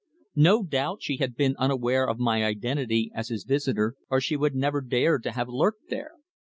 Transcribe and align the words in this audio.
No 0.41 0.63
doubt 0.63 1.03
she 1.03 1.17
had 1.17 1.35
been 1.35 1.55
unaware 1.59 2.09
of 2.09 2.17
my 2.17 2.43
identity 2.43 3.11
as 3.13 3.29
his 3.29 3.43
visitor, 3.43 3.93
or 4.09 4.19
she 4.19 4.35
would 4.35 4.55
never 4.55 4.81
dared 4.81 5.21
to 5.21 5.31
have 5.33 5.47
lurked 5.47 5.89
there. 5.89 6.13